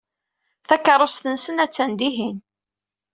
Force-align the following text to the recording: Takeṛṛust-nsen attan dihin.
Takeṛṛust-nsen 0.67 1.57
attan 1.65 1.91
dihin. 1.99 2.37